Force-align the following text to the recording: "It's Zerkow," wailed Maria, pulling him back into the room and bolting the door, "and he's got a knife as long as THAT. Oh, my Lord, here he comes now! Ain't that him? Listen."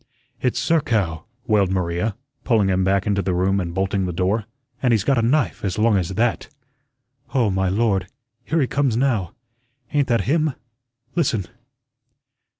"It's 0.41 0.59
Zerkow," 0.59 1.25
wailed 1.45 1.69
Maria, 1.71 2.15
pulling 2.43 2.69
him 2.69 2.83
back 2.83 3.05
into 3.05 3.21
the 3.21 3.35
room 3.35 3.59
and 3.59 3.71
bolting 3.71 4.05
the 4.07 4.11
door, 4.11 4.45
"and 4.81 4.93
he's 4.93 5.03
got 5.03 5.19
a 5.19 5.21
knife 5.21 5.63
as 5.63 5.77
long 5.77 5.95
as 5.95 6.09
THAT. 6.09 6.47
Oh, 7.35 7.51
my 7.51 7.69
Lord, 7.69 8.07
here 8.43 8.59
he 8.59 8.65
comes 8.65 8.97
now! 8.97 9.35
Ain't 9.93 10.07
that 10.07 10.21
him? 10.21 10.55
Listen." 11.13 11.45